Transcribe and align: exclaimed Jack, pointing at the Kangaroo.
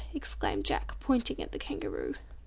exclaimed 0.15 0.65
Jack, 0.65 0.99
pointing 0.99 1.39
at 1.43 1.51
the 1.51 1.59
Kangaroo. 1.59 2.15